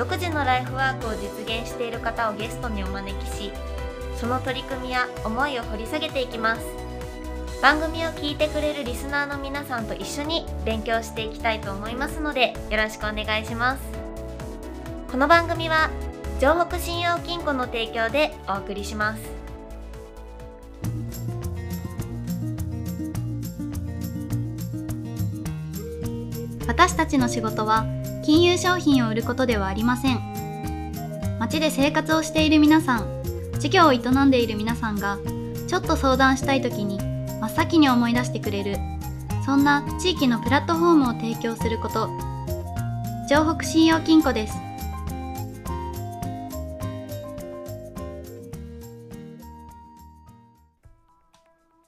[0.00, 3.52] 独自のライフワークを実現している方をゲストにお招きし
[4.16, 6.62] その取り組みや思いを掘り下げていきます。
[7.60, 13.82] 番組を聞いてくれるリスナーの皆さんと一緒に勉強していきたいと思いますのでよろしくお願いします。
[15.10, 15.90] この番組は
[16.38, 19.22] 城北信用金庫の提供でお送りします。
[26.66, 27.99] 私たちの仕事は
[28.30, 30.20] 金融商品を売ることではありません。
[31.40, 33.22] 街で生活をしている皆さん
[33.58, 35.18] 事業を営んでいる皆さんが
[35.66, 36.98] ちょっと相談したい時に
[37.40, 38.76] 真っ先に思い出してくれる
[39.44, 42.08] そんな地域のプラットフォームを提供すること。
[43.26, 44.54] 城北信用金庫です。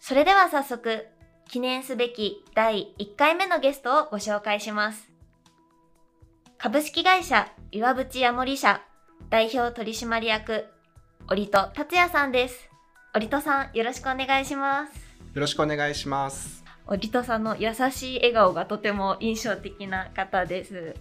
[0.00, 1.06] それでは早速
[1.48, 5.11] 記念すべき第1回目のゲストをご紹介します。
[6.62, 8.82] 株式会社岩淵ヤモリ社
[9.30, 10.66] 代表取締役
[11.28, 12.70] 折戸達也さんです。
[13.16, 14.92] 折戸さんよろしくお願いします。
[15.34, 16.62] よろしくお願いします。
[16.86, 20.94] 折戸さんの優しい笑顔がとても印象的な方です。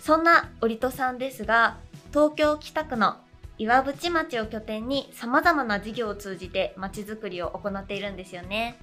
[0.00, 1.78] そんな折戸さんですが
[2.10, 3.16] 東京北区の
[3.58, 8.78] 岩淵町を拠点に様々な事業を通じて町づくりを行っているんですよね。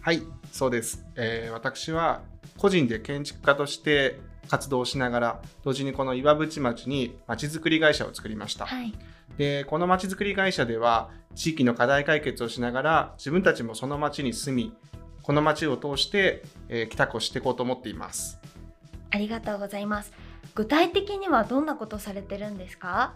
[0.00, 2.22] はいそうです、えー、私は
[2.56, 8.92] 個人で建築家として活動しながら同時にこの岩淵町に町づくり会社を作りました、はい、
[9.36, 14.72] でこのまちづくり会社では地域の課題解決をしながら自分たちもその町に住み
[15.22, 18.40] この町を通して、えー、帰宅をしていこうと思っています。
[19.12, 20.12] ありがとうございます。
[20.54, 23.12] 具体的にはどんなことされてるんですか？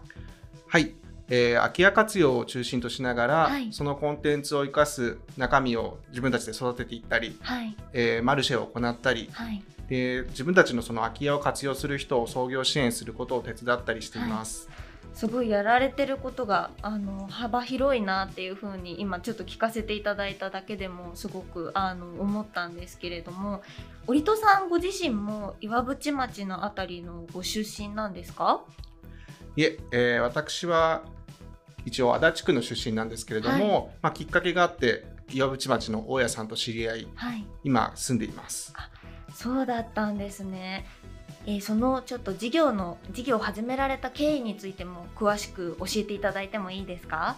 [0.67, 0.93] はい、
[1.27, 14.67] えー、空き家活用を中心としながら、はい、そのコンテンツを生かす中身を自分たちで育てていったり、はい、えー、マルシェを行ったり、はい、で自分たちのその空き家を活用する人を創業支援することを手伝ったりしています。
[14.67, 14.77] はい
[15.13, 23.61] すごいやられてることがあの幅広いなっていうふうに今ちょっと聞かせていただいただけでもすごくあの思ったんですけれども
[24.07, 28.61] 折戸さんご自身も岩淵町の辺りのご出身なんですか？
[29.55, 31.03] いええー、私は
[31.85, 38.73] 一応足立区の出身なんですけれども、はい、まあ、きっかけがあって岩淵町の大家さんと知り合い、はい、今住んでいます。
[39.35, 40.87] そうだったんですね。
[41.45, 47.35] えー、そのちょっと事業の事業を始められた経緯についても詳しく教えていただいてもいいですか？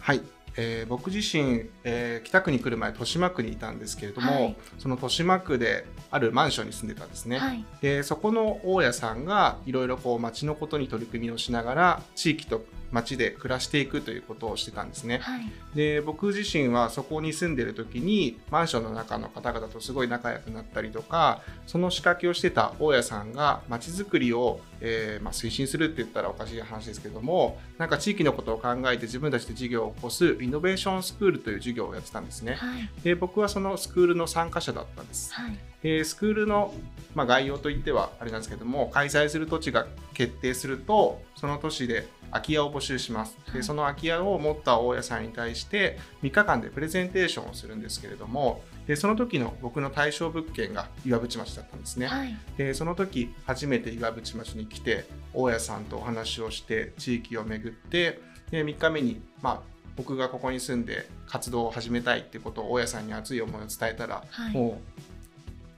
[0.00, 0.22] はい、
[0.56, 12.64] えー、僕自身、えー、北区に来る前豊島区にいたんですけれども、はい、その豊島区であるマンションに住んでたんですね、はい、でそこの大家さんがいろいろこう町のことに取り組みをしながら地域と
[12.94, 15.18] 町で暮らしていくということをしてたんですね。
[15.18, 32.54] はい、で僕自身はそこに住んでる時にマンションの中の方々とすごい仲良くなったりとかその仕掛けをしてた大家さんが町づくりを、えー、まあ、推進するって言ったらおかしい話ですけどもなんか地域のことを考えて自分たちで事業を起こすイノベーションスクールという授業をやってたんですね。
[32.54, 35.34] はい、で僕はそのスクールの参加者だったんです。
[35.34, 36.72] はいでスクールの、
[37.14, 43.38] まあ、概要といってはあれなんですけども開催する土地が決定するとその都市で空き家を募集します。
[43.52, 59.60] でその空き家を持った大家さんに対して3日間でプレゼンテーションをするんですけれどもでその時の僕の対象物件が岩淵町だったんですね、はい、でその時初めて岩淵町に来て大家さんとお話をして地域を巡ってで3日目に、まあ、
[59.96, 64.80] 僕がここに住んで活動を始めたいってことを大家さんに熱い思いを伝えたら、はい、も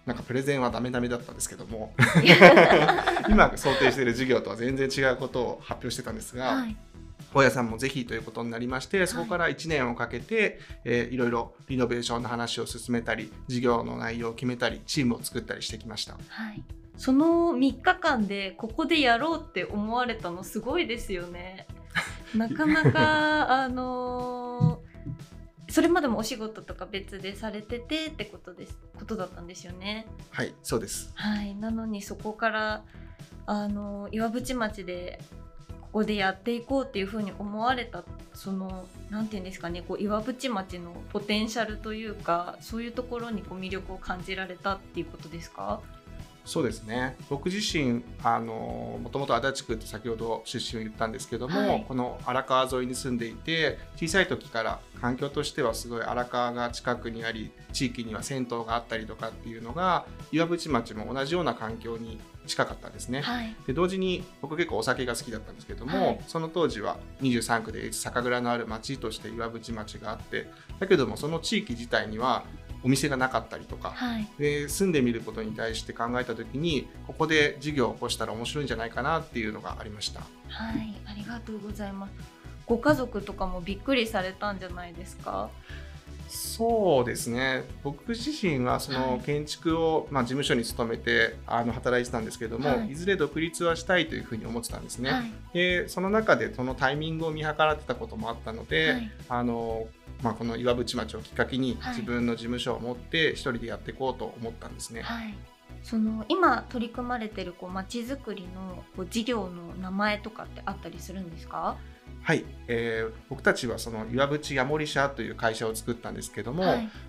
[0.07, 1.93] うなんかプレゼンはダメダメだったんですけども
[3.29, 6.77] 今想定している授業とは全然違うことを発表してたんですが、はい、
[7.35, 16.15] 大家さんもぜひということになりましてそこから1年をかけて、えー、いろいろリノベーションの話を進めたり事業の内容を決めたりチームを作ったりしてきました。
[16.29, 16.63] はい
[16.97, 21.67] その3日間でここでやろうって思われたのすごいですよね。
[22.35, 24.83] なかなかあの
[25.69, 30.07] それまでもお仕事とか別でされててってことですことだったんですよね。
[30.31, 31.13] はいそうです。
[31.15, 32.85] はいなのにそこから
[33.47, 35.21] あの岩淵町で
[35.81, 38.05] ここでやっていこうっていうふうに思われた
[38.35, 45.81] そのなんて言うんですかねこう岩淵町のポテンシャルというかそういうところにこう魅力を感じられたっていうことですか？
[46.45, 47.17] そうですね。
[47.29, 70.49] 僕自身あのもともと足立区って先ほど出身を言ったんですけども、はい、この荒川沿いに住んでいて小さい時から環境としてはすごい荒川が近くにあり地域には銭湯があったりとかっていうのが岩淵町も同じような環境に近かったんですね、はい、で同時に僕結構お酒が好きだったんですけども、はい、その当時は23区で酒蔵のある町として岩淵町があって
[70.81, 72.45] だけどもその地域自体には
[72.83, 80.21] お店がなかったりとか、はい、で住んでみることに対して考えた時にここで事業を起こしたら面白いんじゃないかなっていうのがありました。
[80.21, 80.95] はい。
[81.05, 82.13] ありがとうございます。
[82.65, 85.51] ご家族とかもびっくりされたんじゃないですか？
[86.29, 87.65] そうですね。
[87.83, 95.11] 僕自身はその建築を、まあ、事務所に勤めてあの働いてたんですけども、はい、いずれ独立はしたいというふうに思ってたんですね。
[95.11, 99.87] はい、でその中でそのタイミングを見計らってたこともあったので、はい、あの
[100.23, 105.03] まあ、この岩淵町をきっかけに自分の事務所を持って一人でやっていこうと思ったんですね。
[105.03, 105.35] はい、
[105.83, 111.77] その今取り組まれてるこう町づくりのこう事業の名前とかってあったりするんですか？
[112.23, 116.65] はい、えー、僕たちはその岩淵ヤモリ社という会社を作ったんですけども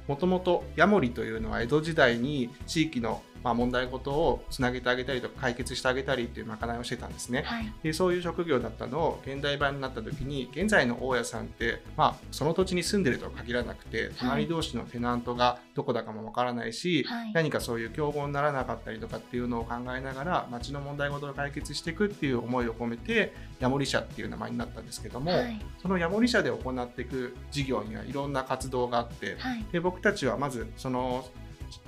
[0.08, 29.38] もともとヤモリというのは江戸時代に地域のまあ、問題事をつなげてあげたりとか解決してあげたりっていうまかないをしてたんですね、はい、でそういう職業だったのを現代版になった時に現在の大家さんって、まあ、その土地に住んでるとは限らなくて隣同士のテナントがどこだかもわからないし、はい、何かそういう競合にならなかったりとかっていうのを考えながら町の問題事を解決していくっていう思いを込めてヤモリ社っていう名前になったんですけども、はい、そのヤモリ社で行っていく事業にはいろんな活動があって、
[29.72, 31.26] で僕たちはまずその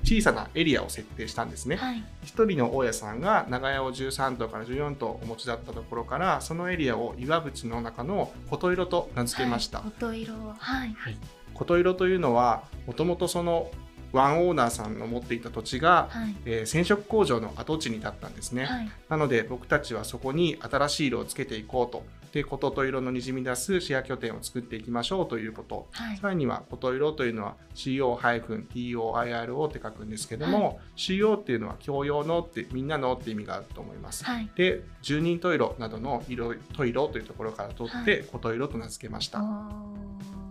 [0.04, 11.18] 小さなエリアを設定したんですね、はい、1人の大家さんが長屋を13棟から14棟お持ちだったところからそのエリアを岩淵の中の琴色と名付けました、はい、琴色はい、はい、
[11.54, 13.70] 琴色というのはもともとその
[14.12, 22.04] ワンオーナーさんの持っていた土地が、はい、えー、染色工場の跡地に立ったんですね、はい、なので僕たちはそこに新しい色をつけていこうと。
[22.32, 39.44] で琴と色のにじみ出すシェア拠点を作っていきましょうということ、はい、さらには琴色というのは CO-TOIRO って書くんですけども、はい、CO っていうのは共用のってみんなのって意味があると思います、はい、で十人十色などの色十色というところから取って、琴色と名付けました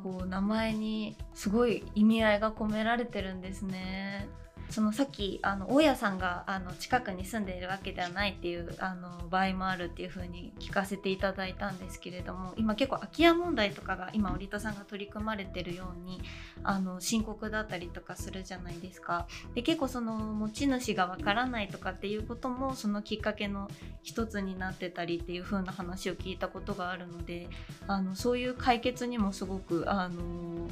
[0.09, 4.27] こう名前にすごい意味合いが込められてるんですね。
[4.71, 16.21] そのさっきあの大家さんがあの近くに住んでいるわけではないっていうあの場合もあるっていうふうに聞かせていただいたんですけれども今結構空き家問題とかが今織田さんが取り組まれてるように
[16.63, 19.27] あの深刻だったりとかするじゃないですか。
[19.55, 23.71] で結構その持ち主がわからないとかっていうこともそのきっかけの
[24.03, 27.49] 一つになってたりっていう風な話を聞いたことがあるので
[27.87, 30.69] あのそういう解決にもすごくあの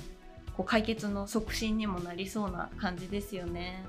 [0.56, 3.84] こう解決の促進にもなりそうな感じですよね。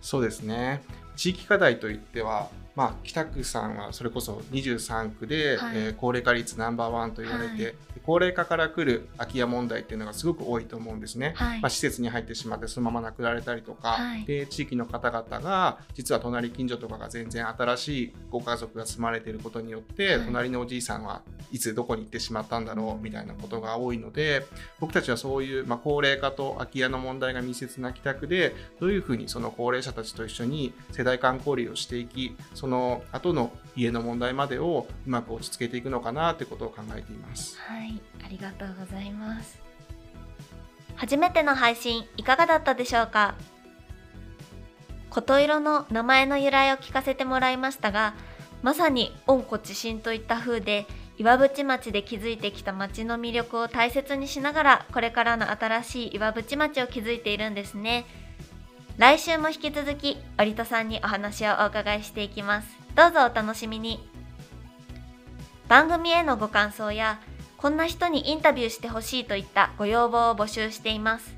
[0.00, 0.82] そうですね
[1.16, 7.74] 地域課題といってはまあ、北区さんはそれこそ23区で、はい、えー、高齢化率ナンバーワンと言われて、はい、
[8.06, 13.98] 高齢化から来る空き家問題っていうのがすごく多いと思うんですね、はい、まあ、施設に入ってしまってそのまま亡くなられたりとか、
[14.28, 24.46] で地域の方々が実は隣近所とかが全然新しいご家族が住まれていることによって、隣のおじいさんはいつどこに行ってしまったんだろうみたいなことが多いので
[24.80, 37.58] 僕たちはそういう、まあ、高齢化と空き家の問題が密接な北区でどういうふうにその高齢者たちと一緒に世代間交流をしていきその後の家の問題までをうまく落ち着けていくのかなということを考えています。
[37.60, 39.60] はい、ありがとうございます。
[40.96, 43.34] 初めての配信いかがだったでしょうか？
[45.10, 48.14] 琴色の名前の由来を聞かせてもらいましたが、
[48.62, 58.06] まさに温故知新といった風で岩淵町で築いてきた町の魅力を大切にしながらこれからの新しい岩淵町を築いているんですね
[58.98, 62.68] 来週も引き続き織戸さんにお話をお伺いしていきます。
[62.96, 64.00] どうぞお楽しみに。
[65.68, 67.20] 番組へのご感想や
[67.58, 71.32] こんな人にインタビューしてほしいといったご要望を募集しています。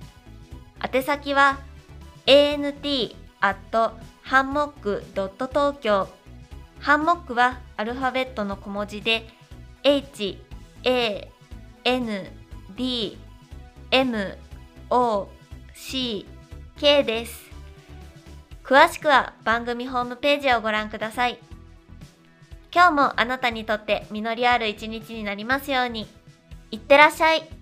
[0.83, 1.59] 宛先は
[2.25, 6.09] ant アットハンモックドット東京。
[6.79, 9.29] ハンモックはアルファベットの小文字で
[9.83, 10.39] H
[10.85, 11.31] A
[11.85, 12.33] N
[12.75, 13.19] D
[13.91, 14.39] M
[14.89, 15.29] O
[15.75, 16.27] C
[16.79, 17.50] K です。
[18.71, 21.41] 詳しくは番組ホームページをご覧ください
[22.73, 26.07] 今日もあなたにとって実りある一日になりますように。
[26.71, 27.60] いってらっしゃい。